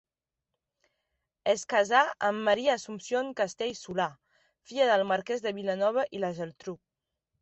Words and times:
Es 1.51 1.65
casà 1.73 1.99
amb 2.29 2.41
Maria 2.49 2.73
Assumpció 2.79 3.21
Castell 3.41 3.77
Solà, 3.83 4.07
filla 4.71 4.89
del 4.93 5.05
marquès 5.13 5.45
de 5.49 5.55
Vilanova 5.59 6.07
i 6.19 6.23
la 6.25 6.33
Geltrú. 6.41 6.75